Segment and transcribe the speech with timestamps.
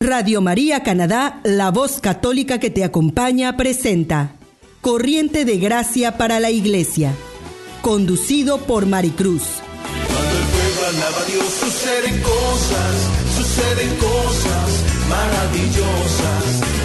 [0.00, 4.36] Radio María Canadá, la voz católica que te acompaña, presenta
[4.80, 7.12] Corriente de Gracia para la Iglesia,
[7.82, 9.42] conducido por Maricruz.
[10.06, 12.94] Cuando el pueblo alaba a Dios suceden cosas,
[13.38, 14.70] suceden cosas
[15.08, 16.44] maravillosas.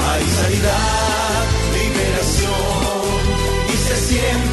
[0.10, 1.46] Hay sanidad,
[1.78, 2.50] liberación
[3.72, 4.53] y se siente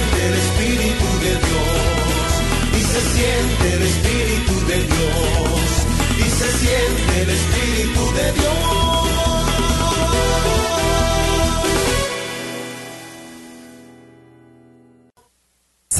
[3.61, 5.85] siente el Espíritu de Dios.
[6.17, 9.00] Y se siente el Espíritu de Dios.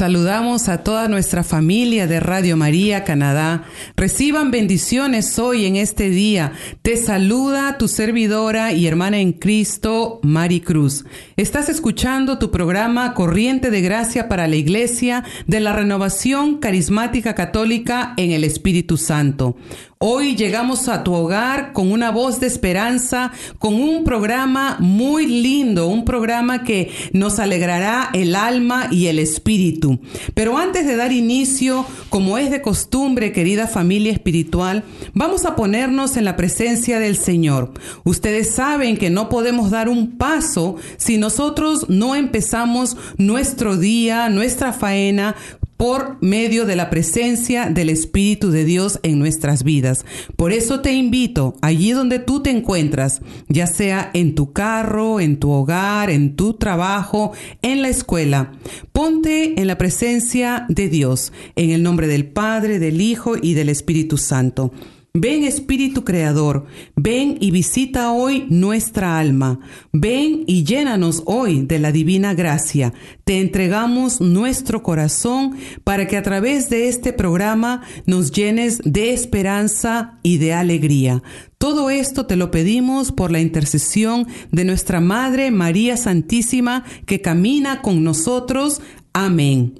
[0.02, 3.62] Saludamos a toda nuestra familia de Radio María Canadá.
[3.94, 6.54] Reciban bendiciones hoy en este día.
[6.82, 11.04] Te saluda tu servidora y hermana en Cristo, Mari Cruz.
[11.36, 18.14] Estás escuchando tu programa Corriente de Gracia para la Iglesia de la Renovación Carismática Católica
[18.16, 19.56] en el Espíritu Santo.
[20.04, 25.86] Hoy llegamos a tu hogar con una voz de esperanza, con un programa muy lindo,
[25.86, 30.00] un programa que nos alegrará el alma y el espíritu.
[30.34, 34.82] Pero antes de dar inicio, como es de costumbre, querida familia espiritual,
[35.14, 37.72] vamos a ponernos en la presencia del Señor.
[38.02, 44.72] Ustedes saben que no podemos dar un paso si nosotros no empezamos nuestro día, nuestra
[44.72, 45.36] faena
[45.82, 50.04] por medio de la presencia del Espíritu de Dios en nuestras vidas.
[50.36, 55.40] Por eso te invito, allí donde tú te encuentras, ya sea en tu carro, en
[55.40, 57.32] tu hogar, en tu trabajo,
[57.62, 58.52] en la escuela,
[58.92, 63.68] ponte en la presencia de Dios, en el nombre del Padre, del Hijo y del
[63.68, 64.72] Espíritu Santo.
[65.14, 66.64] Ven Espíritu Creador,
[66.96, 69.60] ven y visita hoy nuestra alma.
[69.92, 72.94] Ven y llénanos hoy de la divina gracia.
[73.24, 80.18] Te entregamos nuestro corazón para que a través de este programa nos llenes de esperanza
[80.22, 81.22] y de alegría.
[81.58, 87.82] Todo esto te lo pedimos por la intercesión de nuestra Madre María Santísima que camina
[87.82, 88.80] con nosotros.
[89.12, 89.78] Amén.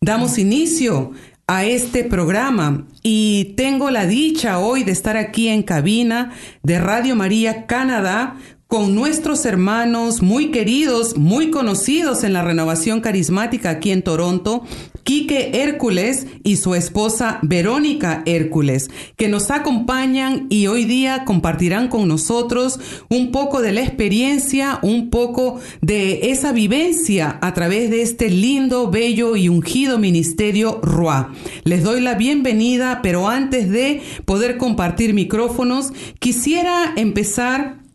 [0.00, 1.12] Damos inicio
[1.46, 2.86] a este programa.
[3.02, 8.36] Y tengo la dicha hoy de estar aquí en cabina de Radio María Canadá
[8.68, 14.64] con nuestros hermanos muy queridos, muy conocidos en la renovación carismática aquí en Toronto,
[15.04, 22.08] Quique Hércules y su esposa Verónica Hércules, que nos acompañan y hoy día compartirán con
[22.08, 28.30] nosotros un poco de la experiencia, un poco de esa vivencia a través de este
[28.30, 31.32] lindo, bello y ungido ministerio RUA.
[31.62, 37.85] Les doy la bienvenida, pero antes de poder compartir micrófonos, quisiera empezar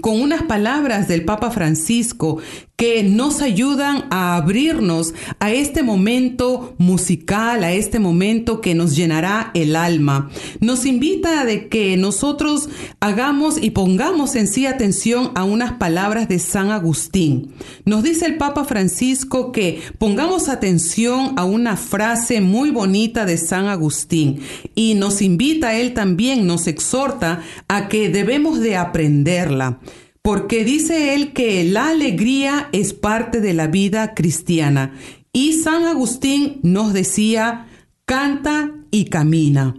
[0.00, 2.38] con unas palabras del Papa Francisco
[2.82, 9.52] que nos ayudan a abrirnos a este momento musical, a este momento que nos llenará
[9.54, 10.30] el alma.
[10.58, 16.40] Nos invita de que nosotros hagamos y pongamos en sí atención a unas palabras de
[16.40, 17.52] San Agustín.
[17.84, 23.66] Nos dice el Papa Francisco que pongamos atención a una frase muy bonita de San
[23.66, 24.40] Agustín
[24.74, 29.78] y nos invita él también, nos exhorta a que debemos de aprenderla
[30.22, 34.94] porque dice él que la alegría es parte de la vida cristiana.
[35.32, 37.66] Y San Agustín nos decía,
[38.04, 39.74] canta y camina.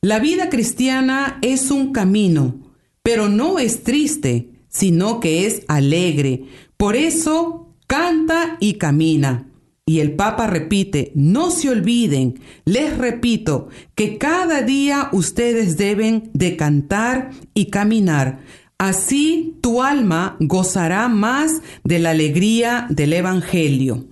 [0.00, 2.60] La vida cristiana es un camino,
[3.02, 6.44] pero no es triste, sino que es alegre.
[6.76, 9.46] Por eso, canta y camina.
[9.84, 16.56] Y el Papa repite, no se olviden, les repito, que cada día ustedes deben de
[16.56, 18.40] cantar y caminar
[18.80, 24.06] Así tu alma gozará más de la alegría del Evangelio.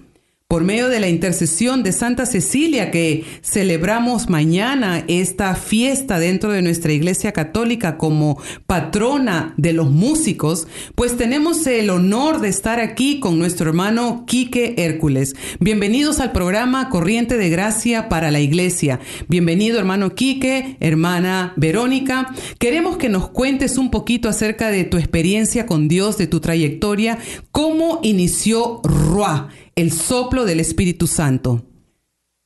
[0.48, 6.62] Por medio de la intercesión de Santa Cecilia que celebramos mañana esta fiesta dentro de
[6.62, 13.18] nuestra Iglesia Católica como patrona de los músicos, pues tenemos el honor de estar aquí
[13.18, 15.34] con nuestro hermano Quique Hércules.
[15.58, 19.00] Bienvenidos al programa Corriente de Gracia para la Iglesia.
[19.26, 22.32] Bienvenido hermano Quique, hermana Verónica.
[22.60, 27.18] Queremos que nos cuentes un poquito acerca de tu experiencia con Dios, de tu trayectoria,
[27.50, 31.62] cómo inició RUA el soplo del Espíritu Santo.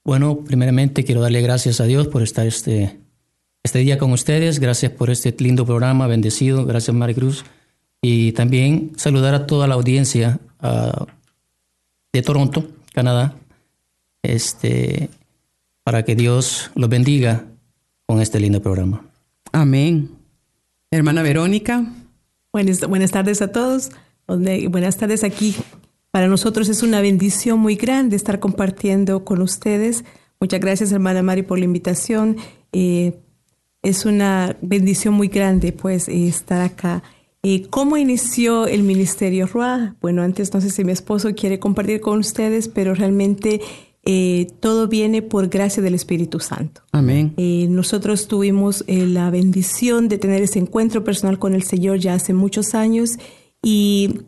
[0.04, 2.98] Bueno, primeramente quiero darle gracias a Dios por estar este,
[3.62, 4.58] este día con ustedes.
[4.58, 6.66] Gracias por este lindo programa, bendecido.
[6.66, 7.44] Gracias, Maricruz.
[8.02, 11.06] Y también saludar a toda la audiencia uh,
[12.12, 13.36] de Toronto, Canadá,
[14.22, 15.10] este,
[15.84, 17.44] para que Dios los bendiga
[18.06, 19.04] con este lindo programa.
[19.52, 20.10] Amén.
[20.90, 21.84] Hermana Verónica.
[22.52, 23.90] Buenas, buenas tardes a todos.
[24.26, 25.54] Buenas tardes aquí.
[26.10, 30.04] Para nosotros es una bendición muy grande estar compartiendo con ustedes.
[30.40, 32.36] Muchas gracias, hermana Mari, por la invitación.
[32.72, 33.20] Eh,
[33.82, 37.02] es una bendición muy grande, pues, estar acá.
[37.42, 39.96] Eh, ¿Cómo inició el Ministerio RUA?
[40.02, 43.62] Bueno, antes no sé si mi esposo quiere compartir con ustedes, pero realmente
[44.02, 46.82] eh, todo viene por gracia del Espíritu Santo.
[46.92, 47.32] Amén.
[47.38, 52.34] Eh, nosotros tuvimos la bendición de tener ese encuentro personal con el Señor ya hace
[52.34, 53.18] muchos años
[53.62, 54.20] y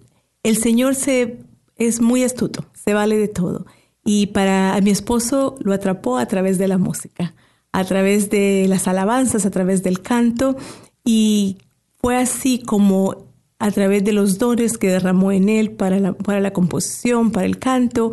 [0.42, 1.36] el Señor se,
[1.86, 3.66] es muy astuto, se vale de todo.
[4.04, 7.34] Y para mi esposo lo atrapó a través de la música,
[7.72, 10.56] a través de las alabanzas, a través del canto
[11.04, 11.58] y
[12.00, 16.40] fue así como a través de los dones que derramó en él para la, para
[16.40, 18.12] la composición, para el canto,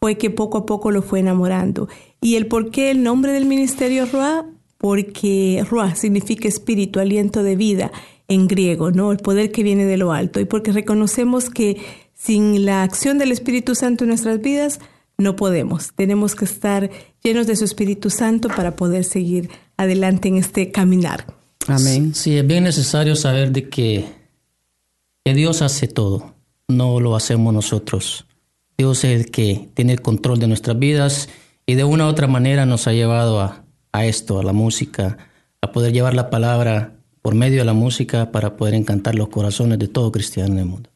[0.00, 1.88] fue que poco a poco lo fue enamorando.
[2.20, 4.44] ¿Y el por qué el nombre del ministerio Ruah?
[4.76, 7.92] Porque Ruah significa espíritu, aliento de vida
[8.26, 9.12] en griego, ¿no?
[9.12, 10.40] El poder que viene de lo alto.
[10.40, 11.80] Y porque reconocemos que
[12.18, 14.80] sin la acción del Espíritu Santo en nuestras vidas,
[15.16, 15.92] no podemos.
[15.94, 16.90] Tenemos que estar
[17.22, 21.26] llenos de su Espíritu Santo para poder seguir adelante en este caminar.
[21.66, 22.14] Amén.
[22.14, 24.04] Sí, es bien necesario saber de que,
[25.24, 26.34] que Dios hace todo,
[26.66, 28.26] no lo hacemos nosotros.
[28.76, 31.28] Dios es el que tiene el control de nuestras vidas
[31.66, 35.18] y de una u otra manera nos ha llevado a, a esto, a la música,
[35.60, 39.78] a poder llevar la palabra por medio de la música para poder encantar los corazones
[39.78, 40.87] de todo cristiano en el mundo.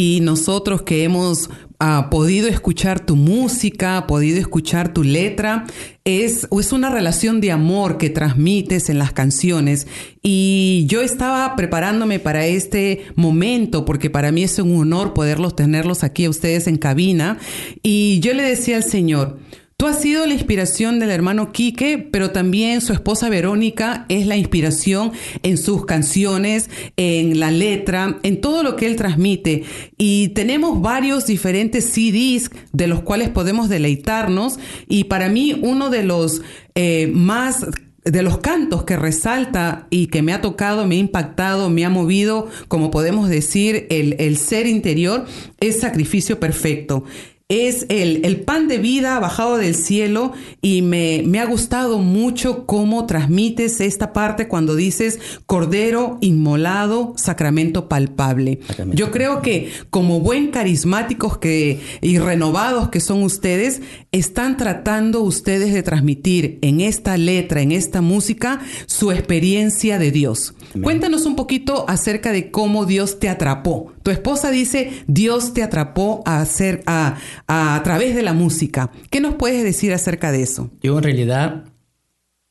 [0.00, 1.50] Y nosotros que hemos
[1.80, 5.66] uh, podido escuchar tu música, podido escuchar tu letra,
[6.04, 9.88] es, es una relación de amor que transmites en las canciones.
[10.22, 16.04] Y yo estaba preparándome para este momento, porque para mí es un honor poderlos tenerlos
[16.04, 17.38] aquí a ustedes en cabina.
[17.82, 19.40] Y yo le decía al Señor,
[19.80, 24.36] Tú has sido la inspiración del hermano Quique, pero también su esposa Verónica es la
[24.36, 25.12] inspiración
[25.44, 29.62] en sus canciones, en la letra, en todo lo que él transmite.
[29.96, 34.58] Y tenemos varios diferentes CDs de los cuales podemos deleitarnos.
[34.88, 36.42] Y para mí uno de los
[36.74, 37.64] eh, más
[38.02, 41.90] de los cantos que resalta y que me ha tocado, me ha impactado, me ha
[41.90, 45.24] movido, como podemos decir, el, el ser interior,
[45.60, 47.04] es sacrificio perfecto
[47.48, 52.66] es el, el, pan de vida bajado del cielo y me, me, ha gustado mucho
[52.66, 58.60] cómo transmites esta parte cuando dices cordero inmolado, sacramento palpable.
[58.92, 63.80] Yo creo que como buen carismáticos que, y renovados que son ustedes,
[64.12, 70.52] están tratando ustedes de transmitir en esta letra, en esta música, su experiencia de Dios.
[70.82, 73.94] Cuéntanos un poquito acerca de cómo Dios te atrapó.
[74.08, 78.90] Tu esposa dice, Dios te atrapó a, hacer, a, a, través de la música.
[79.10, 80.70] ¿Qué nos puedes decir acerca de eso?
[80.80, 81.64] Yo en realidad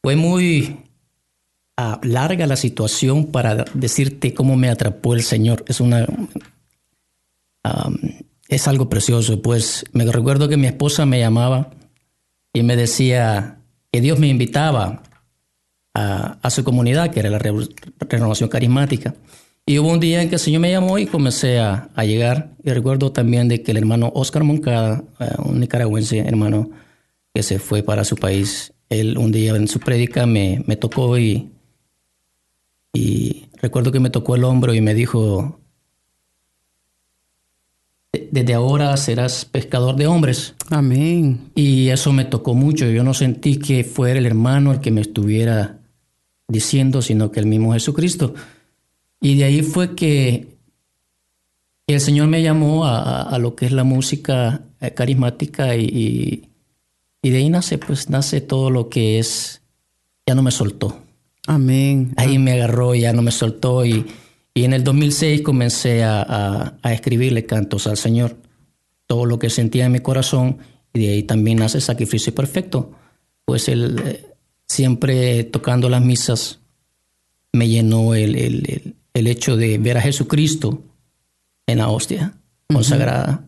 [0.03, 0.77] fue muy
[1.79, 5.65] uh, larga la situación para decirte cómo me atrapó el Señor.
[5.67, 6.05] Es una...
[7.63, 7.95] Um,
[8.47, 9.41] es algo precioso.
[9.41, 11.71] Pues me recuerdo que mi esposa me llamaba
[12.53, 13.57] y me decía
[13.91, 15.01] que Dios me invitaba
[15.95, 19.15] a, su comunidad, que era la renovación carismática.
[19.69, 22.55] Y hubo un día en que el Señor me llamó y comencé a, llegar.
[22.63, 26.69] Y recuerdo también de que el hermano Oscar Moncada, eh, un nicaragüense hermano
[27.33, 31.17] que se fue para su país, él un día en su prédica me, me tocó
[31.17, 31.51] y,
[32.93, 35.59] y recuerdo que me tocó el hombro y me dijo,
[38.31, 40.55] desde ahora serás pescador de hombres.
[40.69, 41.51] Amén.
[41.55, 42.85] Y eso me tocó mucho.
[42.85, 45.81] Yo no sentí que fuera el hermano el que me estuviera
[46.47, 48.33] diciendo, sino que el mismo Jesucristo.
[49.19, 50.57] Y de ahí fue que
[51.87, 56.49] el Señor me llamó a, lo que es la música eh, carismática y,
[57.21, 59.61] y, de ahí nace, pues nace todo lo que es,
[60.25, 61.01] ya no me soltó.
[61.45, 62.13] Amén.
[62.17, 64.05] Ahí me agarró, ya no me soltó y,
[64.53, 68.35] y en el 2006 comencé a, a, escribirle cantos al Señor,
[69.05, 70.57] todo lo que sentía en mi corazón
[70.93, 72.91] y de ahí también nace Sacrificio Perfecto,
[73.45, 74.25] pues él eh,
[74.67, 76.59] siempre tocando las misas
[77.53, 80.83] me llenó el, el, el hecho de ver a Jesucristo
[81.65, 82.35] en la hostia
[82.71, 83.47] consagrada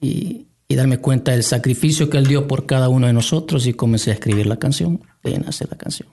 [0.00, 3.72] y, y, darme cuenta del sacrificio que Él dio por cada uno de nosotros y
[3.72, 6.08] comencé a escribir la canción, de nace la canción.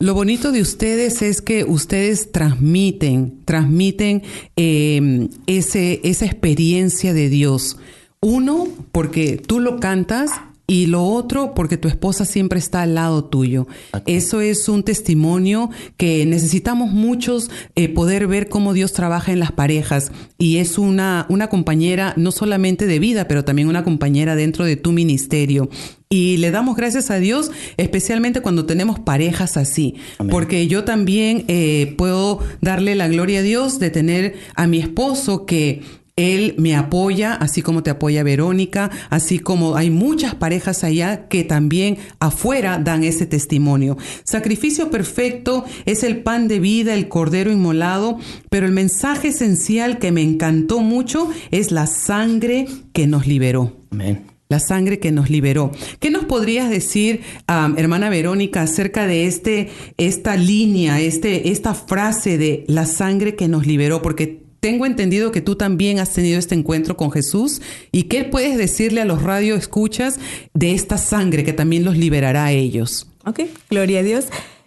[0.00, 4.22] Lo bonito de ustedes es que ustedes transmiten, transmiten
[4.54, 7.78] eh, ese, esa experiencia de Dios.
[8.20, 10.30] Uno, porque tú lo cantas
[10.70, 13.66] y lo otro porque tu esposa siempre está al lado tuyo.
[14.04, 19.50] Eso es un testimonio que necesitamos muchos eh, poder ver cómo Dios trabaja en las
[19.50, 24.66] parejas y es una, una compañera no solamente de vida, pero también una compañera dentro
[24.66, 25.70] de tu ministerio.
[26.10, 29.94] Y le damos gracias a Dios, especialmente cuando tenemos parejas así,
[30.30, 35.44] porque yo también eh, puedo darle la gloria a Dios de tener a mi esposo
[35.44, 35.82] que
[36.18, 41.44] él me apoya, así como te apoya Verónica, así como hay muchas parejas allá que
[41.44, 43.96] también afuera dan ese testimonio.
[44.24, 48.18] Sacrificio perfecto es el pan de vida, el cordero inmolado,
[48.50, 53.76] pero el mensaje esencial que me encantó mucho es la sangre que nos liberó.
[53.92, 54.24] Amén.
[54.48, 55.70] La sangre que nos liberó.
[56.00, 62.64] ¿Qué nos podrías decir, hermana Verónica, acerca de este, esta línea, este, esta frase de
[62.66, 64.00] la sangre que nos liberó?
[64.00, 67.62] Porque tengo entendido que tú también has tenido este encuentro con Jesús.
[67.92, 70.18] ¿Y qué puedes decirle a los radioescuchas
[70.54, 73.08] de esta sangre que también los liberará a ellos?
[73.24, 74.26] Ok, gloria a Dios.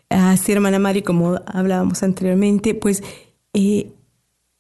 [0.09, 3.03] Así, hermana Mari, como hablábamos anteriormente, pues
[3.53, 3.91] eh,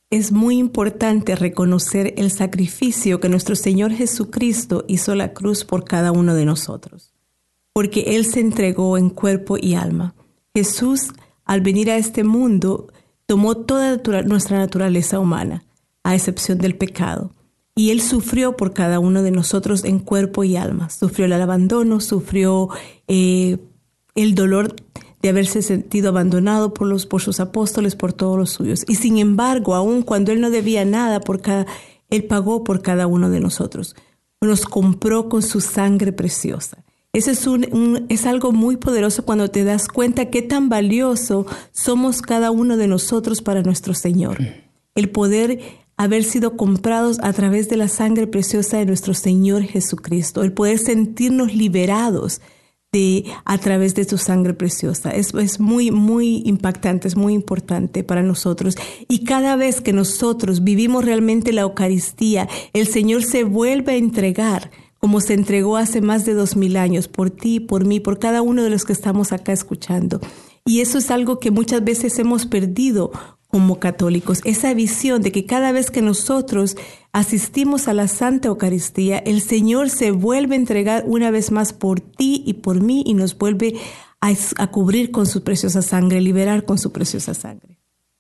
[0.09, 6.11] es muy importante reconocer el sacrificio que nuestro Señor Jesucristo hizo la cruz por cada
[6.11, 7.13] uno de nosotros,
[7.73, 10.15] porque Él se entregó en cuerpo y alma.
[10.53, 11.13] Jesús,
[11.45, 12.90] al venir a este mundo,
[13.31, 13.95] tomó toda
[14.25, 15.63] nuestra naturaleza humana,
[16.03, 17.31] a excepción del pecado.
[17.77, 20.89] Y Él sufrió por cada uno de nosotros en cuerpo y alma.
[20.89, 22.67] Sufrió el abandono, sufrió
[23.07, 23.57] eh,
[24.15, 24.75] el dolor
[25.21, 28.83] de haberse sentido abandonado por, los, por sus apóstoles, por todos los suyos.
[28.89, 31.65] Y sin embargo, aun cuando Él no debía nada, por cada,
[32.09, 33.95] Él pagó por cada uno de nosotros.
[34.41, 36.83] Nos compró con su sangre preciosa.
[37.13, 42.21] Eso es, un, es algo muy poderoso cuando te das cuenta qué tan valioso somos
[42.21, 44.37] cada uno de nosotros para nuestro Señor.
[44.95, 45.59] El poder
[45.97, 50.79] haber sido comprados a través de la sangre preciosa de nuestro Señor Jesucristo, el poder
[50.79, 52.39] sentirnos liberados
[52.93, 55.11] de, a través de su sangre preciosa.
[55.11, 58.77] Es, es muy, muy impactante, es muy importante para nosotros.
[59.09, 64.71] Y cada vez que nosotros vivimos realmente la Eucaristía, el Señor se vuelve a entregar
[65.01, 68.41] como se entregó hace más de dos mil años por ti, por mí, por cada
[68.41, 70.21] uno de los que estamos acá escuchando.
[70.63, 73.11] Y eso es algo que muchas veces hemos perdido
[73.51, 76.77] como católicos, esa visión de que cada vez que nosotros
[77.11, 81.99] asistimos a la Santa Eucaristía, el Señor se vuelve a entregar una vez más por
[81.99, 83.75] ti y por mí y nos vuelve
[84.21, 87.77] a, cubrir con su preciosa sangre, liberar con su preciosa sangre.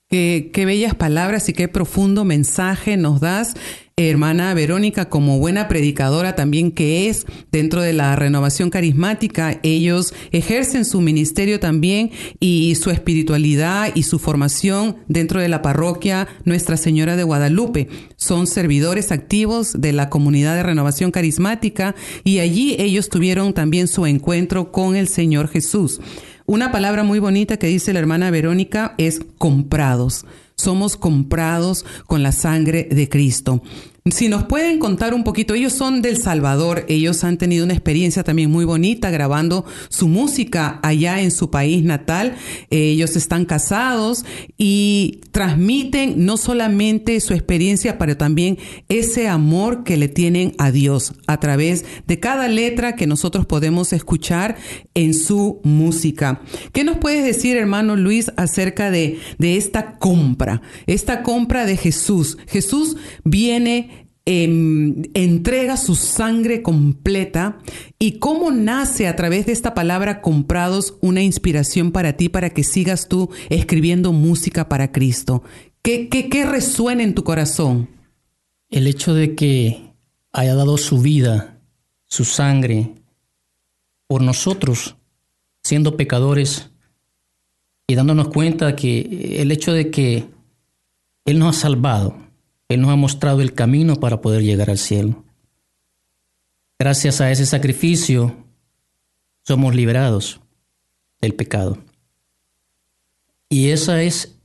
[0.09, 3.53] Qué, bellas palabras y qué profundo mensaje nos das
[4.09, 10.85] hermana Verónica, como buena predicadora también que es dentro de la renovación carismática, ellos ejercen
[10.85, 17.15] su ministerio también y su espiritualidad y su formación dentro de la parroquia Nuestra Señora
[17.15, 17.89] de Guadalupe.
[18.15, 24.05] Son servidores activos de la comunidad de renovación carismática y allí ellos tuvieron también su
[24.05, 25.99] encuentro con el Señor Jesús.
[26.45, 30.25] Una palabra muy bonita que dice la hermana Verónica es comprados
[30.61, 33.61] somos comprados con la sangre de Cristo.
[34.09, 38.23] Si nos pueden contar un poquito, ellos son del Salvador, ellos han tenido una experiencia
[38.23, 42.35] también muy bonita grabando su música allá en su país natal,
[42.71, 44.25] ellos están casados
[44.57, 48.57] y transmiten no solamente su experiencia, pero también
[48.89, 53.93] ese amor que le tienen a Dios a través de cada letra que nosotros podemos
[53.93, 54.55] escuchar
[54.95, 56.41] en su música.
[56.73, 62.39] ¿Qué nos puedes decir, hermano Luis, acerca de, de esta compra, esta compra de Jesús?
[62.47, 63.91] Jesús viene
[64.25, 67.57] Em, entrega su sangre completa
[67.97, 72.63] y cómo nace a través de esta palabra comprados una inspiración para ti para que
[72.63, 75.41] sigas tú escribiendo música para Cristo.
[75.81, 77.89] ¿Qué, qué, qué resuena en tu corazón?
[78.69, 79.91] El hecho de que
[80.31, 81.59] haya dado su vida,
[82.05, 82.93] su sangre,
[84.05, 84.97] por nosotros,
[85.63, 86.69] siendo pecadores,
[87.87, 90.29] y dándonos cuenta que el hecho de que
[91.25, 92.15] Él nos ha salvado,
[92.73, 95.23] él nos ha mostrado el camino para poder llegar al cielo.
[96.79, 98.35] Gracias a ese sacrificio
[99.43, 100.39] somos liberados
[101.19, 101.77] del pecado.
[103.49, 104.35] Y esa es,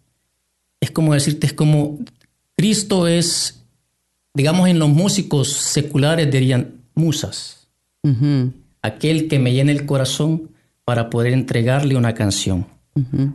[0.80, 1.98] es como decirte, es como
[2.56, 3.64] Cristo es,
[4.34, 7.68] digamos en los músicos seculares dirían musas.
[8.82, 10.50] Aquel que me llena el corazón
[10.84, 12.66] para poder entregarle una canción.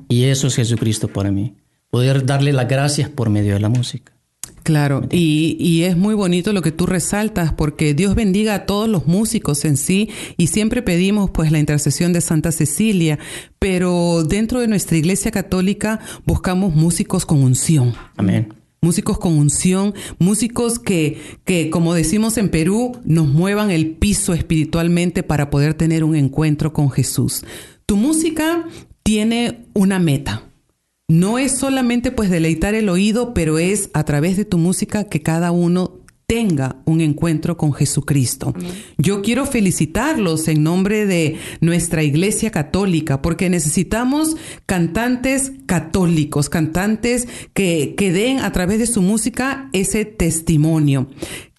[0.07, 1.55] Y eso es Jesucristo para mí.
[1.89, 4.13] Poder darle las gracias por medio de la música.
[4.63, 8.87] Claro, y, y, es muy bonito lo que tú resaltas, porque Dios bendiga a todos
[8.87, 13.17] los músicos en sí, y siempre pedimos pues la intercesión de Santa Cecilia,
[13.57, 17.93] pero dentro de nuestra iglesia católica buscamos músicos con unción.
[18.17, 18.53] Amén.
[18.83, 25.21] músicos con unción, músicos que, que, como decimos en Perú, nos muevan el piso espiritualmente
[25.23, 27.43] para poder tener un encuentro con Jesús.
[27.85, 28.65] Tu música
[29.03, 30.50] tiene una meta.
[31.11, 35.21] No es solamente pues deleitar el oído, pero es a través de tu música que
[35.21, 38.53] cada uno tenga un encuentro con Jesucristo.
[38.97, 47.93] Yo quiero felicitarlos en nombre de nuestra Iglesia Católica porque necesitamos cantantes católicos, cantantes que,
[47.97, 51.09] que den a través de su música ese testimonio.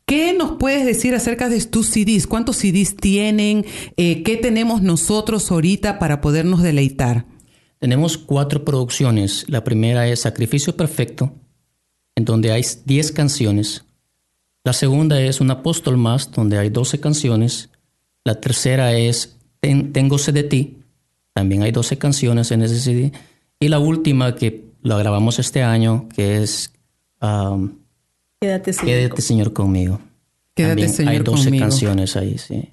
[0.07, 2.27] ¿Qué nos puedes decir acerca de tus CDs?
[2.27, 3.67] ¿Cuántos CDs tienen?
[3.99, 7.27] Eh, ¿Qué tenemos nosotros ahorita para podernos deleitar?
[7.83, 9.45] Tenemos cuatro producciones.
[9.49, 11.33] La primera es Sacrificio Perfecto,
[12.15, 13.85] en donde hay 10 canciones.
[14.63, 17.71] La segunda es Un apóstol más, donde hay 12 canciones.
[18.23, 20.79] La tercera es Tengo sed de ti.
[21.33, 23.11] También hay 12 canciones en ese CD.
[23.59, 26.73] Y la última que la grabamos este año, que es
[27.21, 27.79] um,
[28.41, 30.01] Quédate, Señor, Quédate, Señor conmigo.
[30.55, 31.65] Quédate, También Señor, hay 12 conmigo.
[31.65, 32.69] canciones ahí, sí.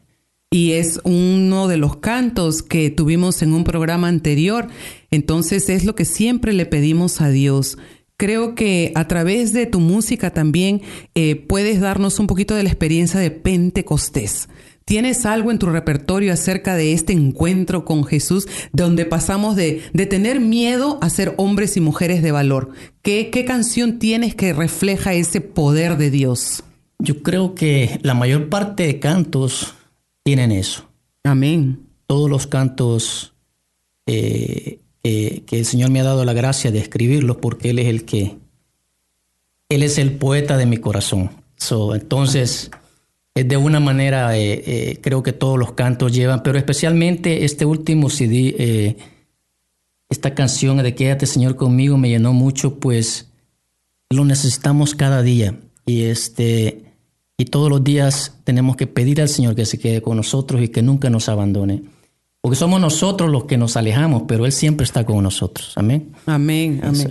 [0.52, 4.68] Y es uno de los cantos que tuvimos en un programa anterior.
[5.12, 7.78] Entonces es lo que siempre le pedimos a Dios.
[8.18, 10.82] Creo que a través de tu música también
[11.16, 14.50] eh, puedes darnos un poquito de la experiencia de Pentecostés.
[14.84, 20.06] ¿Tienes algo en tu repertorio acerca de este encuentro con Jesús donde pasamos de, de
[20.08, 22.72] tener miedo a ser hombres y mujeres de valor?
[23.04, 26.64] ¿Qué, ¿Qué canción tienes que refleja ese poder de Dios?
[26.98, 29.76] Yo creo que la mayor parte de cantos
[30.24, 30.90] tienen eso.
[31.24, 31.88] Amén.
[32.08, 33.36] Todos los cantos
[34.08, 37.88] eh, eh, que el Señor me ha dado la gracia de escribirlos porque Él es
[37.88, 38.38] el que,
[39.70, 41.32] Él es el poeta de mi corazón.
[41.56, 42.72] So, entonces,
[43.36, 47.66] es de una manera, eh, eh, creo que todos los cantos llevan, pero especialmente este
[47.66, 48.98] último CD,
[50.10, 53.30] esta canción de Quédate Señor conmigo me llenó mucho, pues
[54.10, 55.60] lo necesitamos cada día.
[55.86, 56.90] Y este
[57.40, 60.68] y todos los días tenemos que pedir al Señor que se quede con nosotros y
[60.68, 61.84] que nunca nos abandone.
[62.42, 65.74] Porque somos nosotros los que nos alejamos, pero Él siempre está con nosotros.
[65.76, 66.14] Amén.
[66.26, 66.80] Amén.
[66.84, 67.08] Amén.
[67.08, 67.10] Eso.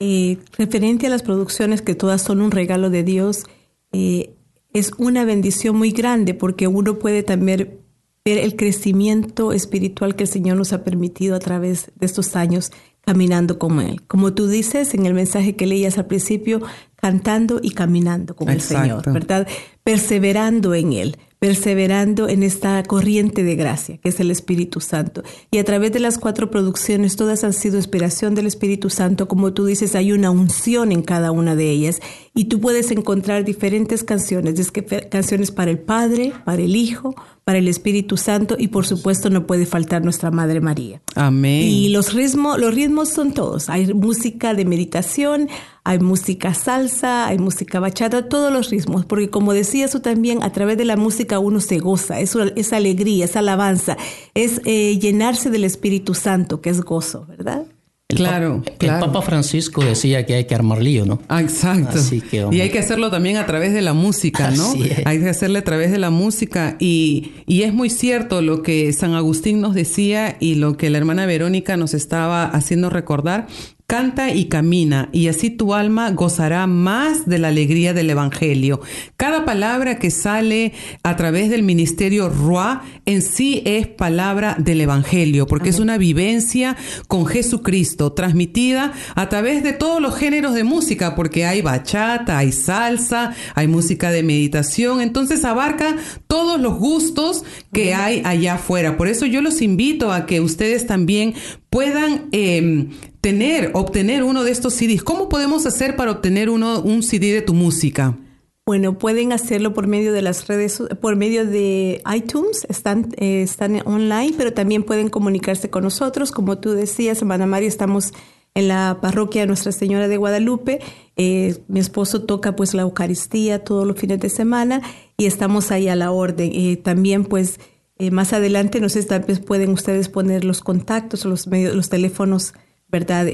[0.00, 3.44] Eh, referente a las producciones que todas son un regalo de Dios,
[3.92, 4.34] eh,
[4.72, 7.78] es una bendición muy grande porque uno puede también
[8.24, 12.72] ver el crecimiento espiritual que el Señor nos ha permitido a través de estos años
[13.02, 14.02] caminando con Él.
[14.06, 16.62] Como tú dices en el mensaje que leías al principio,
[16.96, 18.60] cantando y caminando con el.
[18.60, 19.46] Señor, ¿verdad?
[19.84, 25.22] Perseverando en Él, perseverando en esta corriente de gracia que es el Espíritu Santo.
[25.50, 29.28] Y a través de las cuatro producciones, todas han sido inspiración del Espíritu Santo.
[29.28, 32.00] Como tú dices, hay una unción en cada una de ellas.
[32.34, 37.14] Y tú puedes encontrar diferentes canciones, es que canciones para el Padre, para el Hijo,
[37.44, 41.02] para el Espíritu Santo y por supuesto no puede faltar nuestra Madre María.
[41.14, 41.62] Amén.
[41.62, 43.68] Y los ritmos, los ritmos son todos.
[43.68, 45.48] Hay música de meditación,
[45.84, 49.04] hay música salsa, hay música bachata, todos los ritmos.
[49.04, 52.52] Porque como decías tú también, a través de la música uno se goza, es, una-
[52.56, 53.96] es alegría, es alabanza,
[54.34, 57.64] es eh, llenarse del Espíritu Santo, que es gozo, ¿verdad?
[58.08, 59.06] El Claro, Papa- claro.
[59.06, 61.20] El Papa Francisco decía que hay que armar lío, ¿no?
[61.28, 61.98] Ah, Exacto.
[61.98, 64.68] Así que, y hay que hacerlo también a través de la música, ¿no?
[64.70, 65.06] Así es.
[65.06, 66.76] Hay que hacerle a través de la música.
[66.78, 70.98] Y, y es muy cierto lo que San Agustín nos decía y lo que la
[70.98, 73.46] hermana Verónica nos estaba haciendo recordar.
[73.94, 78.80] Canta y camina, y así tu alma gozará más de la alegría del Evangelio.
[79.16, 80.72] Cada palabra que sale
[81.04, 86.76] a través del ministerio Roi en sí es palabra del Evangelio, porque es una vivencia
[87.06, 92.50] con Jesucristo, transmitida a través de todos los géneros de música, porque hay bachata, hay
[92.50, 95.94] salsa, hay música de meditación, entonces abarca
[96.26, 98.96] todos los gustos que hay allá afuera.
[98.96, 101.34] Por eso yo los invito a que ustedes también
[101.70, 102.88] puedan eh,
[103.24, 105.02] tener, obtener uno de estos CDs.
[105.02, 108.18] ¿Cómo podemos hacer para obtener uno, un CD de tu música?
[108.66, 113.80] Bueno, pueden hacerlo por medio de las redes, por medio de iTunes, están, eh, están
[113.86, 116.32] online, pero también pueden comunicarse con nosotros.
[116.32, 118.12] Como tú decías, hermana María, estamos
[118.52, 120.80] en la parroquia de Nuestra Señora de Guadalupe.
[121.16, 124.82] Eh, mi esposo toca pues la Eucaristía todos los fines de semana
[125.16, 126.50] y estamos ahí a la orden.
[126.52, 127.58] Eh, también pues
[127.96, 131.88] eh, más adelante, no sé, tal vez pueden ustedes poner los contactos, los, medios, los
[131.88, 132.52] teléfonos,
[132.94, 133.26] ¿verdad?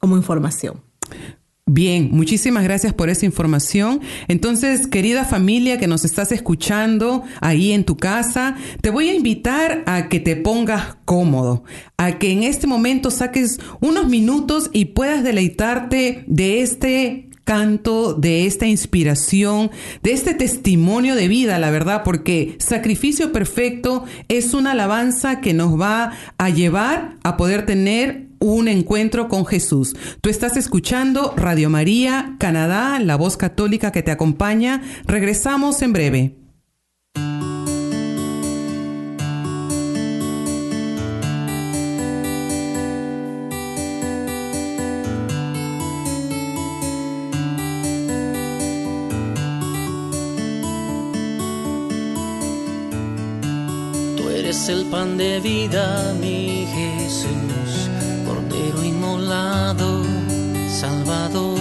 [0.00, 0.82] Como información.
[1.64, 4.00] Bien, muchísimas gracias por esa información.
[4.26, 9.84] Entonces, querida familia que nos estás escuchando ahí en tu casa, te voy a invitar
[9.86, 11.62] a que te pongas cómodo,
[11.96, 18.44] a que en este momento saques unos minutos y puedas deleitarte de este canto, de
[18.44, 19.70] esta inspiración,
[20.02, 25.80] de este testimonio de vida, la verdad, porque sacrificio perfecto es una alabanza que nos
[25.80, 29.94] va a llevar a poder tener un encuentro con Jesús.
[30.20, 34.82] Tú estás escuchando Radio María, Canadá, la voz católica que te acompaña.
[35.06, 36.45] Regresamos en breve.
[54.68, 57.88] El pan de vida, mi Jesús,
[58.26, 60.02] Cordero inmolado,
[60.68, 61.58] Salvador,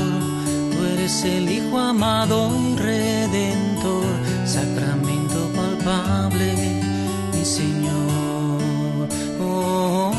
[0.71, 4.05] tú eres el Hijo amado y Redentor,
[4.45, 6.81] sacramento palpable,
[7.31, 9.07] mi Señor.
[9.39, 10.11] Oh,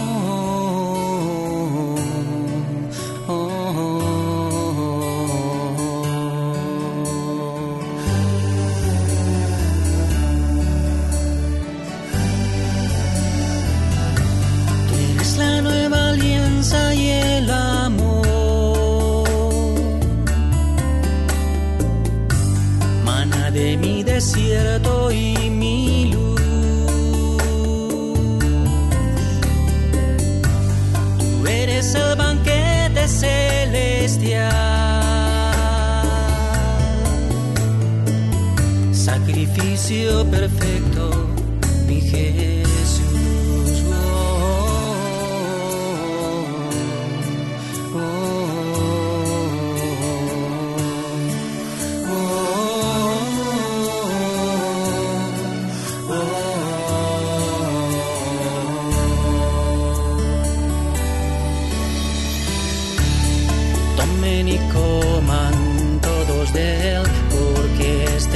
[24.17, 26.41] desierto y mi luz.
[31.19, 34.53] Tú eres el banquete celestial.
[38.95, 40.96] Sacrificio perfecto,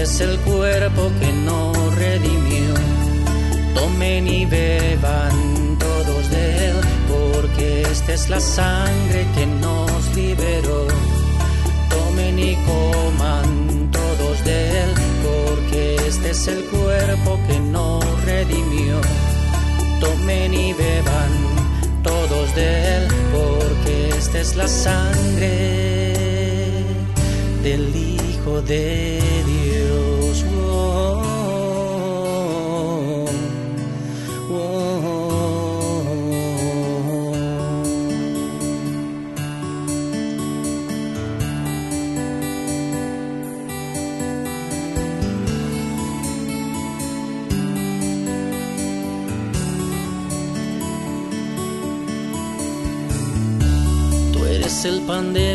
[0.02, 2.74] es el cuerpo que nos redimió.
[3.74, 10.86] Tomen y beban todos de él, porque esta es la sangre que nos liberó.
[11.90, 14.90] Tomen y coman todos de él,
[15.22, 18.96] porque este es el cuerpo que nos redimió.
[20.00, 21.32] Tomen y beban
[22.02, 25.50] todos de él, porque esta es la sangre
[27.62, 29.69] del Hijo de Dios.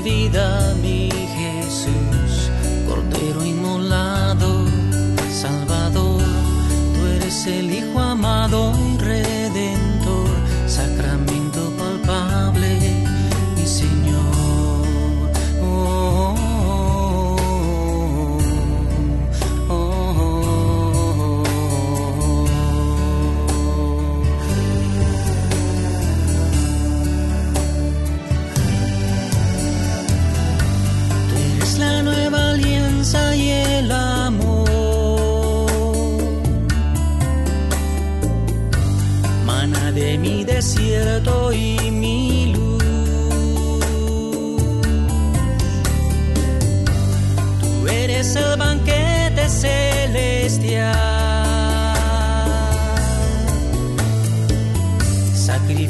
[0.05, 2.24] Vida, mi Jesús,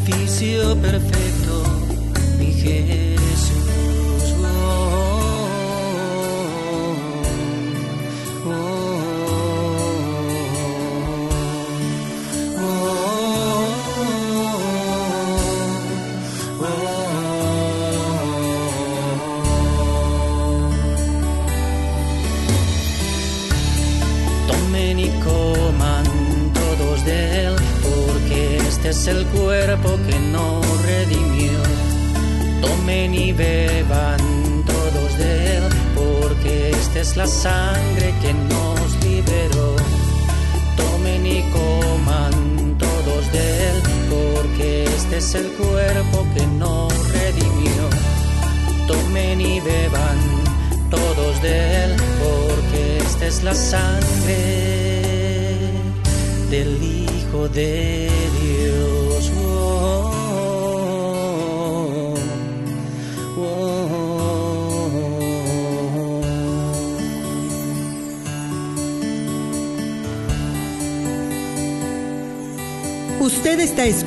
[0.06, 1.64] Sacrificio perfecto,
[2.38, 3.85] mi Jesús.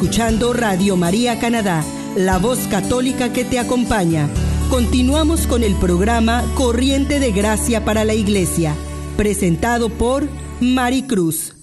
[0.08, 1.84] Escuchando Radio María Canadá,
[2.16, 4.26] la voz católica que te acompaña.
[4.70, 8.74] Continuamos con el programa Corriente de Gracia para la Iglesia,
[9.18, 10.26] presentado por
[10.62, 11.54] Mari Cruz.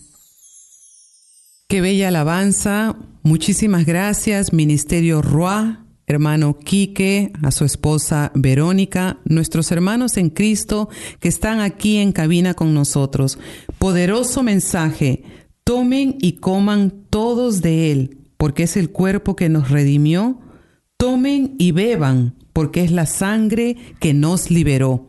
[1.68, 2.96] Qué bella alabanza.
[3.24, 10.88] Muchísimas gracias, Ministerio Roa, hermano Quique, a su esposa Verónica, nuestros hermanos en Cristo
[11.20, 13.40] que están aquí en cabina con nosotros.
[13.80, 15.24] Poderoso mensaje.
[15.64, 20.40] Tomen y coman todos de él, porque es el cuerpo que nos redimió.
[20.98, 25.08] Tomen y beban, porque es la sangre que nos liberó.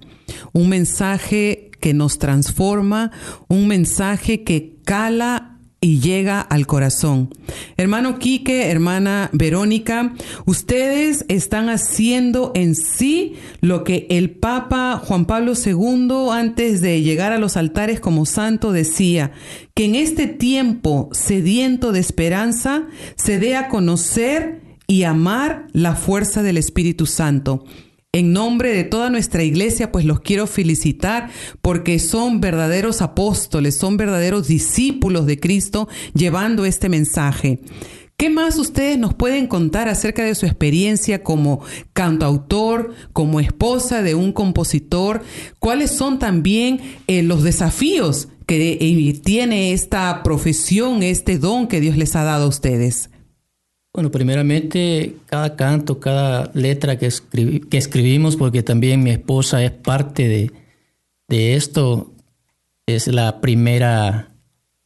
[0.53, 3.13] Un mensaje que nos transforma,
[3.49, 7.35] un mensaje que cala y llega al corazón.
[7.77, 10.15] Hermano Quique, hermana Verónica,
[10.47, 17.33] ustedes están haciendo en sí lo que el Papa Juan Pablo II, antes de llegar
[17.33, 19.33] a los altares como santo, decía,
[19.75, 22.87] que en este tiempo sediento de esperanza
[23.17, 27.65] se dé a conocer y amar la fuerza del Espíritu Santo.
[28.13, 33.99] En nombre de toda nuestra iglesia, pues los quiero felicitar porque son verdaderos apóstoles, son
[33.99, 37.61] verdaderos discípulos de Cristo llevando este mensaje.
[38.17, 41.61] ¿Qué más ustedes nos pueden contar acerca de su experiencia como
[41.93, 45.23] cantautor, como esposa de un compositor?
[45.59, 51.99] ¿Cuáles son también eh, los desafíos que eh, tiene esta profesión, este don que Dios
[51.99, 53.11] les ha dado a ustedes?
[53.97, 57.09] Bueno, primeramente, cada canto, cada letra que,
[57.71, 60.51] que escribimos, porque también mi esposa es parte de,
[61.29, 62.13] de esto,
[62.85, 64.29] es la primera,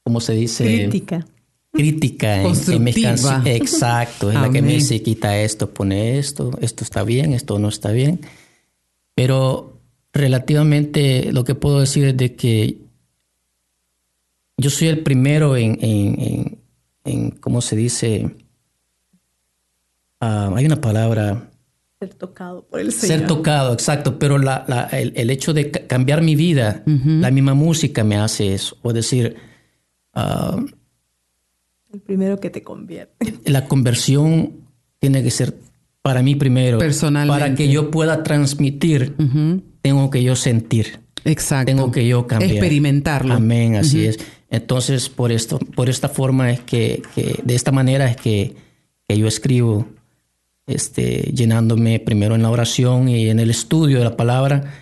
[0.04, 0.64] ¿cómo se dice?
[0.64, 1.26] Crítica.
[1.72, 3.56] Crítica en, en mis canciones.
[3.60, 7.68] Exacto, es la que me dice, quita esto, pone esto, esto está bien, esto no
[7.68, 8.20] está bien.
[9.16, 9.80] Pero
[10.12, 12.78] relativamente lo que puedo decir es de que
[14.56, 16.58] yo soy el primero en, en, en,
[17.04, 18.30] en ¿cómo se dice?
[20.20, 21.50] Ah, hay una palabra.
[21.98, 23.18] Ser tocado por el Señor.
[23.18, 24.18] Ser tocado, exacto.
[24.18, 27.20] Pero la, la, el, el, hecho de cambiar mi vida, uh -huh.
[27.20, 28.76] la misma música me hace eso.
[28.82, 29.36] O decir.
[30.14, 30.66] Uh,
[31.92, 33.34] el primero que te convierte.
[33.50, 34.52] La conversión
[34.98, 35.54] tiene que ser
[36.02, 36.78] para mí primero.
[36.78, 37.40] Personalmente.
[37.40, 39.62] Para que yo pueda transmitir, uh -huh.
[39.82, 41.00] tengo que yo sentir.
[41.24, 41.66] Exacto.
[41.66, 42.52] Tengo que yo cambiar.
[42.52, 43.34] Experimentarlo.
[43.34, 44.18] Amén, así es.
[44.48, 48.56] Entonces, por esto, por esta forma es que, que de esta manera es que,
[49.06, 49.86] que yo escribo
[50.70, 54.72] este, llenándome primero en la oración y en el estudio de la palabra,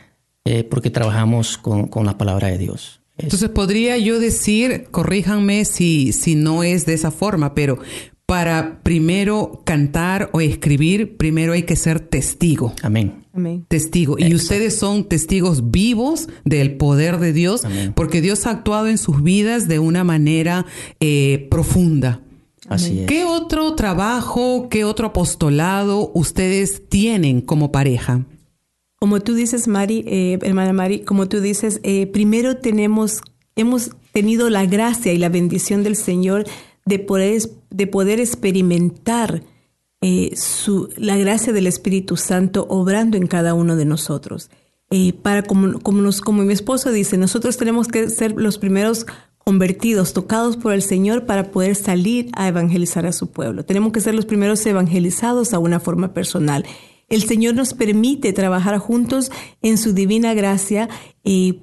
[0.44, 3.00] eh, porque trabajamos con, con, la palabra de Dios.
[3.16, 7.78] Entonces podría yo decir, corríjanme si, si no es de esa forma, pero
[8.28, 12.74] para primero cantar o escribir, primero hay que ser testigo.
[12.82, 13.24] Amén.
[13.32, 13.64] Amén.
[13.68, 14.18] Testigo.
[14.18, 14.32] Exacto.
[14.32, 17.94] Y ustedes son testigos vivos del poder de Dios, Amén.
[17.96, 20.66] porque Dios ha actuado en sus vidas de una manera
[21.00, 22.20] eh, profunda.
[22.68, 23.06] Así es.
[23.06, 28.24] ¿Qué otro trabajo, qué otro apostolado ustedes tienen como pareja?
[28.98, 33.22] Como tú dices, Mari, eh, hermana Mari, como tú dices, eh, primero tenemos,
[33.54, 36.44] hemos tenido la gracia y la bendición del Señor
[36.84, 39.44] de poder, de poder experimentar
[40.00, 44.50] eh, su, la gracia del Espíritu Santo obrando en cada uno de nosotros.
[45.22, 49.06] para como, como, nos, como mi esposo dice, nosotros tenemos que ser los primeros
[49.48, 53.64] convertidos, tocados por el Señor para poder salir a evangelizar a su pueblo.
[53.64, 56.66] Tenemos que ser los primeros evangelizados a una forma personal.
[57.08, 59.32] El Señor nos permite trabajar juntos
[59.62, 60.90] en su divina gracia
[61.24, 61.60] eh,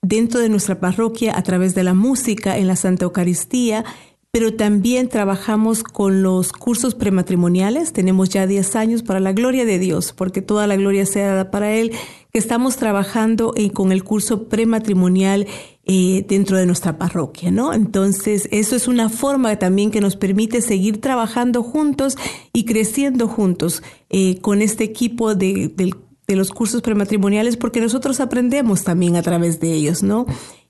[0.00, 3.84] dentro de nuestra parroquia a través de la música, en la Santa Eucaristía,
[4.30, 7.92] pero también trabajamos con los cursos prematrimoniales.
[7.92, 11.50] Tenemos ya 10 años para la gloria de Dios, porque toda la gloria sea dada
[11.50, 11.92] para Él,
[12.32, 15.46] que estamos trabajando con el curso prematrimonial
[15.84, 17.74] eh, dentro de nuestra parroquia, ¿no?
[17.74, 22.16] Entonces, eso es una forma también que nos permite seguir trabajando juntos
[22.52, 28.84] y creciendo juntos eh, con este equipo de, de, los cursos prematrimoniales, porque nosotros aprendemos
[28.84, 30.24] también a través de ellos, ¿no?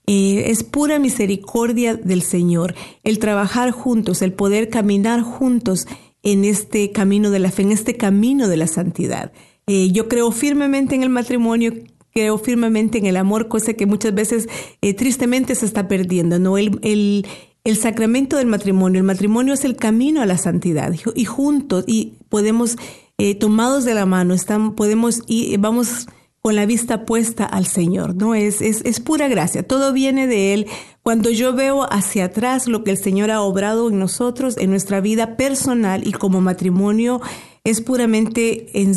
[0.05, 5.87] Es pura misericordia del Señor el trabajar juntos, el poder caminar juntos
[6.23, 9.31] en este camino de la fe, en este camino de la santidad.
[9.65, 11.73] Eh, yo creo firmemente en el matrimonio,
[12.13, 14.47] creo firmemente en el amor, cosa que muchas veces
[14.81, 16.57] eh, tristemente se está perdiendo, ¿no?
[16.57, 17.25] El, el,
[17.63, 22.13] el, sacramento del matrimonio, el matrimonio es el camino a la santidad y juntos y
[22.29, 22.77] podemos,
[23.17, 26.07] eh, tomados de la mano, están, podemos ir, vamos
[26.43, 28.35] con la vista puesta al Señor, ¿no?
[28.35, 30.67] Es, es, es pura gracia, todo viene de Él.
[31.01, 34.99] Cuando yo veo hacia atrás lo que el Señor ha obrado en nosotros, en nuestra
[34.99, 37.21] vida personal y como matrimonio,
[37.63, 38.93] es puramente en,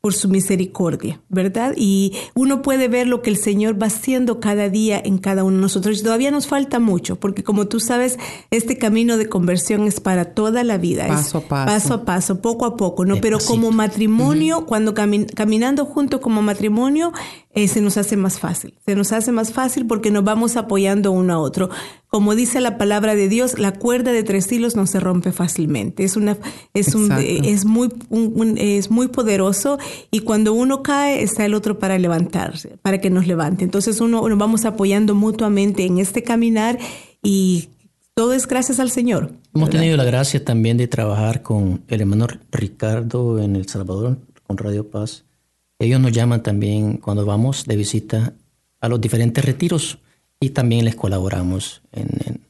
[0.00, 1.74] por su misericordia, ¿verdad?
[1.76, 5.56] Y uno puede ver lo que el Señor va haciendo cada día en cada uno
[5.56, 6.02] de nosotros.
[6.02, 8.18] Todavía nos falta mucho, porque como tú sabes,
[8.50, 11.06] este camino de conversión es para toda la vida.
[11.06, 11.66] Paso a paso.
[11.66, 13.16] Paso a paso, poco a poco, ¿no?
[13.20, 17.12] Pero como matrimonio, cuando camin- caminando junto como matrimonio,
[17.52, 18.74] eh, se nos hace más fácil.
[18.86, 21.68] Se nos hace más fácil porque nos vamos apoyando uno a otro.
[22.08, 26.04] Como dice la palabra de Dios, la cuerda de tres hilos no se rompe fácilmente.
[26.04, 26.38] Es una,
[26.74, 27.24] es un, Exacto.
[27.44, 29.78] es muy, un- un- es muy poderoso
[30.10, 33.64] y cuando uno cae está el otro para levantarse, para que nos levante.
[33.64, 36.78] Entonces uno nos vamos apoyando mutuamente en este caminar
[37.22, 37.68] y
[38.14, 39.32] todo es gracias al Señor.
[39.54, 44.56] Hemos tenido la gracia también de trabajar con el hermano Ricardo en El Salvador, con
[44.58, 45.24] Radio Paz.
[45.78, 48.34] Ellos nos llaman también cuando vamos de visita
[48.80, 49.98] a los diferentes retiros
[50.38, 52.40] y también les colaboramos en, en-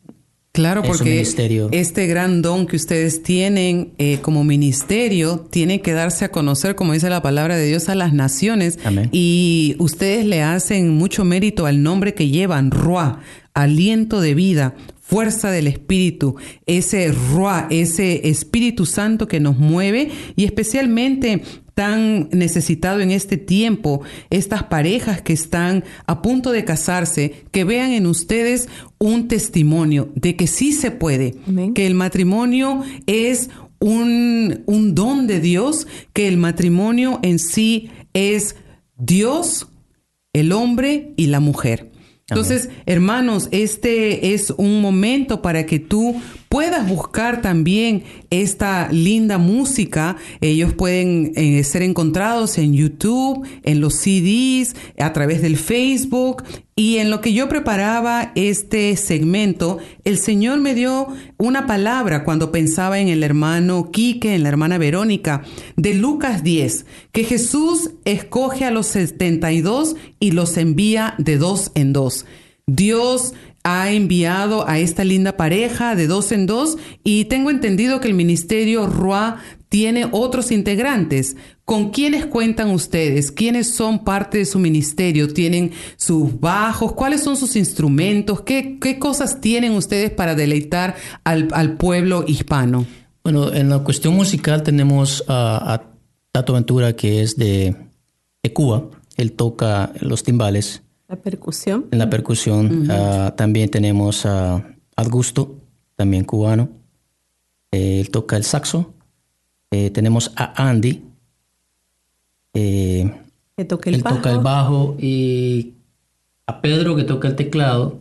[0.52, 6.32] Claro, porque este gran don que ustedes tienen eh, como ministerio tiene que darse a
[6.32, 8.78] conocer, como dice la palabra de Dios, a las naciones.
[8.82, 9.08] Amén.
[9.12, 13.20] Y ustedes le hacen mucho mérito al nombre que llevan, Ruah,
[13.54, 16.34] aliento de vida, fuerza del Espíritu,
[16.66, 21.42] ese Ruah, ese Espíritu Santo que nos mueve y especialmente
[21.80, 27.92] tan necesitado en este tiempo, estas parejas que están a punto de casarse, que vean
[27.92, 31.72] en ustedes un testimonio de que sí se puede, Amén.
[31.72, 38.56] que el matrimonio es un, un don de Dios, que el matrimonio en sí es
[38.98, 39.68] Dios,
[40.34, 41.92] el hombre y la mujer.
[42.28, 50.16] Entonces, hermanos, este es un momento para que tú puedas buscar también esta linda música.
[50.40, 56.42] Ellos pueden eh, ser encontrados en YouTube, en los CDs, a través del Facebook.
[56.74, 61.06] Y en lo que yo preparaba este segmento, el Señor me dio
[61.38, 65.42] una palabra cuando pensaba en el hermano Quique, en la hermana Verónica,
[65.76, 71.92] de Lucas 10, que Jesús escoge a los 72 y los envía de dos en
[71.92, 72.26] dos.
[72.66, 78.08] Dios ha enviado a esta linda pareja de dos en dos y tengo entendido que
[78.08, 81.36] el ministerio RUA tiene otros integrantes.
[81.64, 83.30] ¿Con quiénes cuentan ustedes?
[83.30, 85.32] ¿Quiénes son parte de su ministerio?
[85.32, 86.94] ¿Tienen sus bajos?
[86.94, 88.40] ¿Cuáles son sus instrumentos?
[88.42, 92.86] ¿Qué, qué cosas tienen ustedes para deleitar al, al pueblo hispano?
[93.22, 95.82] Bueno, en la cuestión musical tenemos a,
[96.32, 97.76] Tato Ventura, que es de
[98.52, 98.88] Cuba.
[99.16, 101.86] Él toca los timbales La percusión.
[101.90, 102.86] en la percusión.
[102.90, 104.64] Ah, también tenemos a
[104.96, 105.56] Augusto,
[105.96, 106.68] también cubano.
[107.72, 108.94] Eh, él toca el saxo.
[109.72, 111.02] Eh, tenemos a Andy.
[112.54, 113.12] eh,
[113.56, 114.16] Que toque el él bajo.
[114.16, 114.96] toca el bajo.
[114.98, 115.74] Y
[116.46, 117.98] a Pedro, que toca el teclado.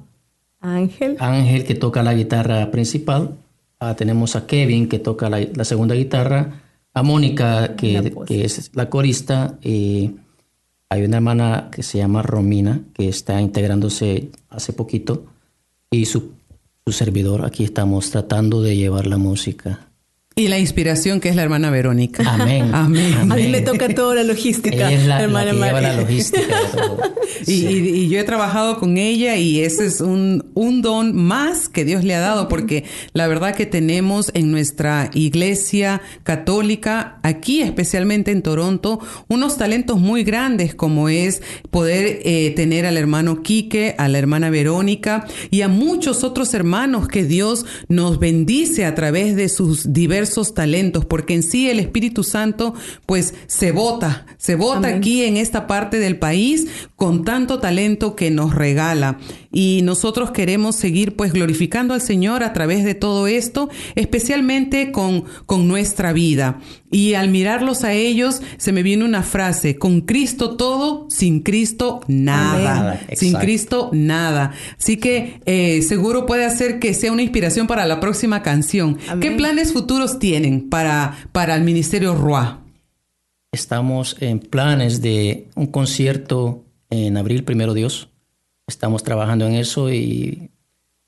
[0.61, 1.15] Ángel.
[1.19, 3.35] Ángel que toca la guitarra principal,
[3.81, 6.61] Ah, tenemos a Kevin que toca la, la segunda guitarra,
[6.93, 10.15] a Mónica que, que es la corista, y
[10.89, 15.25] hay una hermana que se llama Romina que está integrándose hace poquito
[15.91, 16.31] y su,
[16.85, 19.88] su servidor aquí estamos tratando de llevar la música.
[20.39, 22.23] Y la inspiración que es la hermana Verónica.
[22.33, 22.69] Amén.
[22.73, 23.29] Amén.
[23.31, 24.87] A mí me toca toda la logística.
[24.87, 26.55] Ella es la, la hermana que lleva la logística.
[27.45, 31.69] Y, y- y yo he trabajado con ella y ese es un, un don más
[31.69, 37.61] que Dios le ha dado porque la verdad que tenemos en nuestra iglesia católica, aquí
[37.61, 38.99] especialmente en Toronto,
[39.29, 44.49] unos talentos muy grandes como es poder eh, tener al hermano Quique, a la hermana
[44.49, 50.28] Verónica y a muchos otros hermanos que Dios nos bendice a través de sus diversos
[50.53, 52.73] talentos porque en sí el Espíritu Santo
[53.05, 54.95] pues se vota, se vota Amén.
[54.95, 59.19] aquí en esta parte del país con tanto talento que nos regala.
[59.51, 65.25] Y nosotros queremos seguir pues glorificando al Señor a través de todo esto, especialmente con,
[65.45, 66.59] con nuestra vida.
[66.91, 72.01] Y al mirarlos a ellos, se me viene una frase, con Cristo todo, sin Cristo
[72.07, 73.01] nada.
[73.13, 73.33] Sin.
[73.33, 74.51] Cristo nada.
[74.77, 78.97] Así que eh, seguro puede hacer que sea una inspiración para la próxima canción.
[79.07, 79.19] Amén.
[79.19, 82.61] ¿Qué planes futuros tienen para, para el Ministerio RUA?
[83.51, 88.09] Estamos en planes de un concierto en abril, primero Dios.
[88.69, 90.51] Estamos trabajando en eso y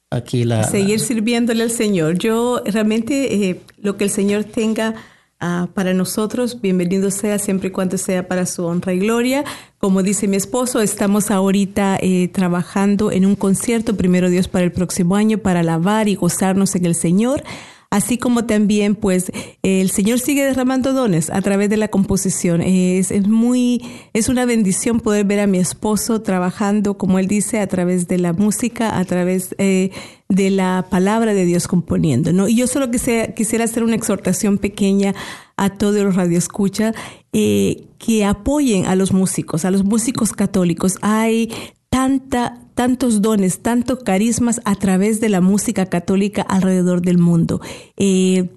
[0.10, 0.64] aquí la...
[0.64, 2.18] Seguir sirviéndole al Señor.
[2.18, 4.96] Yo realmente eh, lo que el Señor tenga
[5.40, 9.44] ah, para nosotros, bienvenido sea siempre y cuando sea para su honra y gloria.
[9.78, 14.72] Como dice mi esposo, estamos ahorita eh, trabajando en un concierto, primero Dios, para el
[14.72, 17.44] próximo año, para alabar y gozarnos en el Señor.
[17.92, 19.32] Así como también pues
[19.64, 22.62] el Señor sigue derramando dones a través de la composición.
[22.62, 23.82] Es, muy,
[24.14, 28.18] es una bendición poder ver a mi esposo trabajando, como él dice, a través de
[28.18, 29.92] la música, a través eh,
[30.30, 32.48] de la palabra de Dios componiendo, ¿no?
[32.48, 35.14] Y yo solo quisiera, quisiera hacer una exhortación pequeña
[35.58, 36.96] a todos los radioescuchas
[37.34, 40.98] eh, que apoyen a los músicos, a los músicos católicos.
[41.02, 41.52] Hay
[41.92, 47.62] tanta, tantos dones, tantos carismas a través de la música católica alrededor del mundo.
[47.98, 48.50] Eh,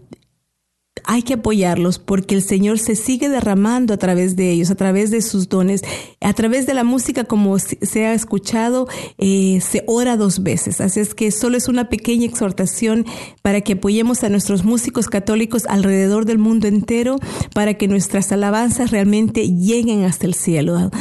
[1.03, 5.11] hay que apoyarlos porque el Señor se sigue derramando a través de ellos, a través
[5.11, 5.83] de sus dones,
[6.21, 8.87] a través de la música, como se ha escuchado,
[9.19, 10.81] eh, se ora dos veces.
[10.81, 13.05] Así es que solo es una pequeña exhortación
[13.43, 17.19] para que apoyemos a nuestros músicos católicos alrededor del mundo entero,
[17.53, 20.93] para que nuestras alabanzas realmente lleguen hasta el cielo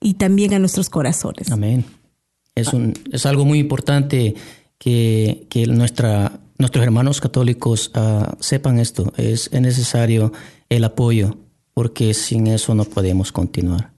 [0.00, 1.50] y también a nuestros corazones.
[1.50, 1.84] Amén.
[2.54, 4.34] Es, un, es algo muy importante
[4.78, 9.12] que, que nuestra nuestros hermanos católicos uh, sepan esto.
[9.16, 10.32] Es, necesario
[10.68, 11.36] el apoyo
[11.74, 13.92] porque sin eso no podemos continuar.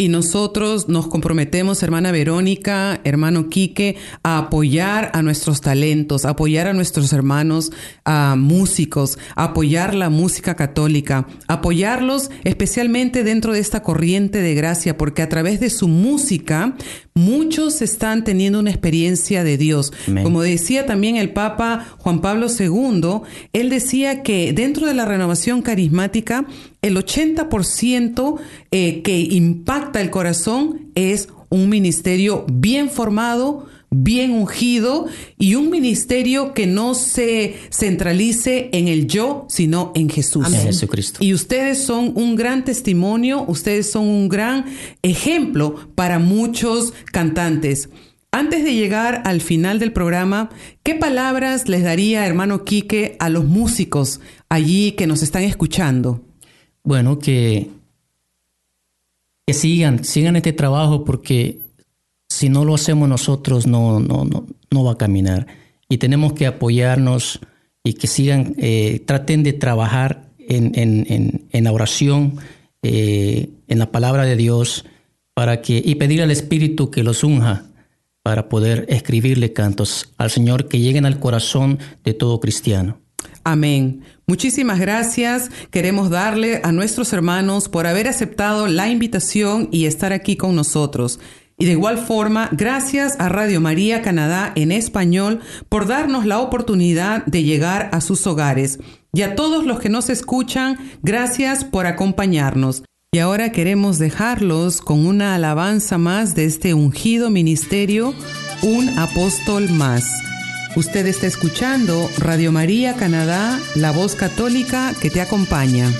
[0.00, 6.68] Y nosotros nos comprometemos, hermana Verónica, hermano Quique, a apoyar a nuestros talentos, a apoyar
[6.68, 7.72] a nuestros hermanos
[8.04, 14.96] a músicos, a apoyar la música católica, apoyarlos especialmente dentro de esta corriente de gracia,
[14.96, 16.76] porque a través de su música
[17.18, 19.92] muchos están teniendo una experiencia de Dios.
[20.22, 23.20] Como decía también el Papa Juan Pablo II,
[23.52, 26.46] él decía que dentro de la renovación carismática,
[26.80, 28.40] el 80%
[28.70, 35.06] eh, que impacta el corazón es un ministerio bien formado, bien ungido
[35.38, 40.46] y un ministerio que no se centralice en el yo, sino en Jesús.
[40.46, 41.20] En Jesucristo.
[41.22, 44.66] Y ustedes son un gran testimonio, ustedes son un gran
[45.02, 47.88] ejemplo para muchos cantantes.
[48.30, 50.50] Antes de llegar al final del programa,
[50.82, 54.20] ¿qué palabras les daría, hermano Quique, a los músicos
[54.50, 56.20] allí que nos están escuchando?
[56.82, 57.70] Bueno, que,
[59.46, 61.58] que sigan, sigan este trabajo porque
[62.28, 65.46] si no lo hacemos nosotros no, no, no, no va a caminar.
[65.88, 67.40] Y tenemos que apoyarnos
[67.82, 72.36] y que sigan, eh, traten de trabajar en, en, en, la oración,
[72.82, 74.84] eh, en la palabra de Dios,
[75.34, 77.64] para que, y pedir al Espíritu que los unja
[78.22, 83.00] para poder escribirle cantos al Señor que lleguen al corazón de todo cristiano.
[83.44, 84.02] Amén.
[84.26, 85.50] Muchísimas gracias.
[85.70, 91.18] Queremos darle a nuestros hermanos por haber aceptado la invitación y estar aquí con nosotros.
[91.60, 97.26] Y de igual forma, gracias a Radio María Canadá en español por darnos la oportunidad
[97.26, 98.78] de llegar a sus hogares.
[99.12, 102.84] Y a todos los que nos escuchan, gracias por acompañarnos.
[103.10, 108.14] Y ahora queremos dejarlos con una alabanza más de este ungido ministerio,
[108.62, 110.04] un apóstol más.
[110.76, 115.90] Usted está escuchando Radio María Canadá, la voz católica que te acompaña.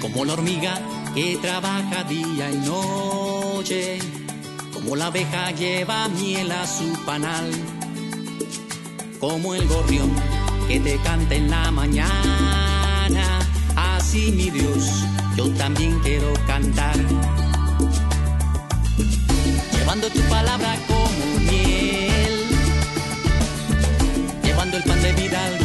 [0.00, 0.80] Como la hormiga
[1.12, 4.21] que trabaja día y noche
[4.82, 7.50] como la abeja lleva miel a su panal,
[9.20, 10.10] como el gorrión
[10.66, 13.38] que te canta en la mañana,
[13.76, 15.04] así mi Dios,
[15.36, 16.96] yo también quiero cantar,
[19.72, 22.46] llevando tu palabra como miel,
[24.42, 25.61] llevando el pan de vida a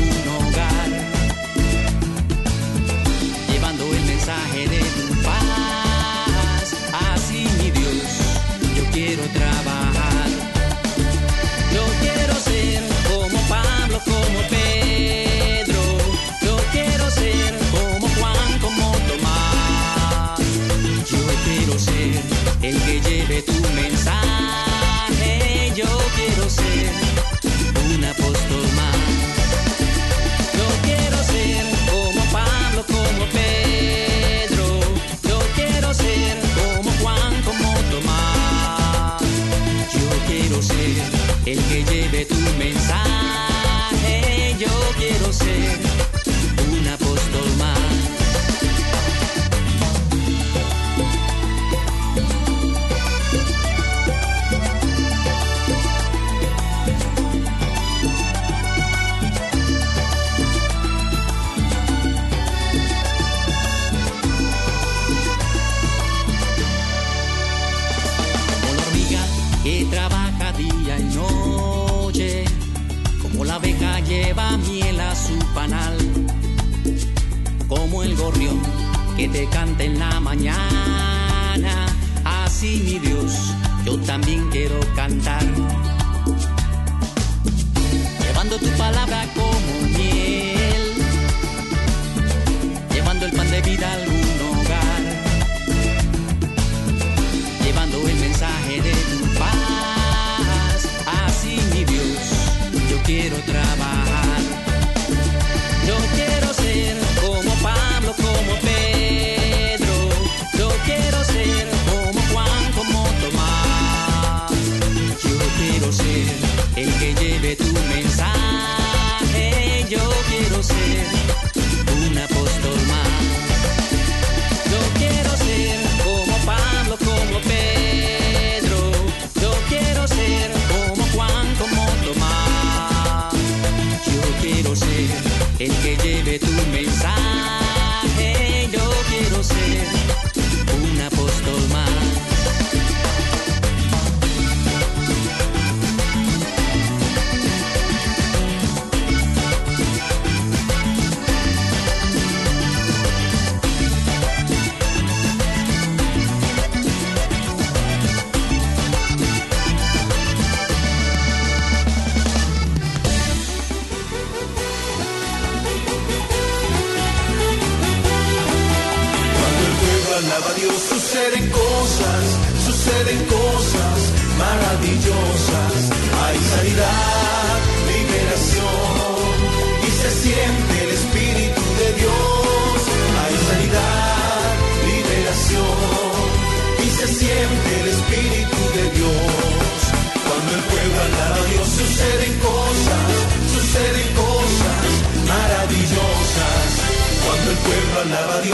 [84.08, 85.44] también quiero cantar,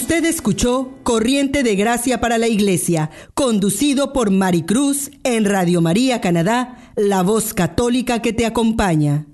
[0.00, 6.78] Usted escuchó Corriente de Gracia para la Iglesia, conducido por Maricruz en Radio María Canadá,
[6.96, 9.26] la voz católica que te acompaña.